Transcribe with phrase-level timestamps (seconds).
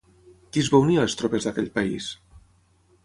[0.55, 2.09] Qui es va unir a les tropes d'aquell país?